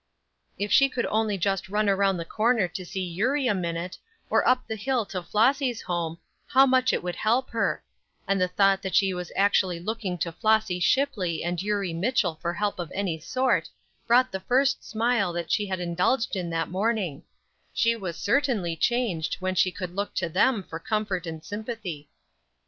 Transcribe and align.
If 0.57 0.71
she 0.71 0.89
could 0.89 1.05
only 1.05 1.37
just 1.37 1.69
run 1.69 1.87
around 1.87 2.17
the 2.17 2.25
corner 2.25 2.67
to 2.67 2.83
see 2.83 3.03
Eurie 3.03 3.45
a 3.45 3.53
minute, 3.53 3.99
or 4.31 4.47
up 4.47 4.65
the 4.65 4.75
hill 4.75 5.05
to 5.05 5.21
Flossy's 5.21 5.83
home, 5.83 6.17
how 6.47 6.65
much 6.65 6.91
it 6.91 7.03
would 7.03 7.17
help 7.17 7.51
her; 7.51 7.83
and 8.27 8.41
the 8.41 8.47
thought 8.47 8.81
that 8.81 8.95
she 8.95 9.13
was 9.13 9.31
actually 9.35 9.79
looking 9.79 10.17
to 10.17 10.31
Flossy 10.31 10.79
Shipley 10.79 11.43
and 11.43 11.61
Eurie 11.61 11.93
Mitchell 11.93 12.39
for 12.41 12.51
help 12.55 12.79
of 12.79 12.91
any 12.95 13.19
sort 13.19 13.69
brought 14.07 14.31
the 14.31 14.39
first 14.39 14.83
smile 14.83 15.31
that 15.33 15.51
she 15.51 15.67
had 15.67 15.79
indulged 15.79 16.35
in 16.35 16.49
that 16.49 16.71
morning; 16.71 17.21
she 17.71 17.95
was 17.95 18.17
certainly 18.17 18.75
changed 18.75 19.35
when 19.35 19.53
she 19.53 19.69
could 19.71 19.95
look 19.95 20.15
to 20.15 20.29
them 20.29 20.63
for 20.63 20.79
comfort 20.79 21.27
or 21.27 21.39
sympathy. 21.43 22.09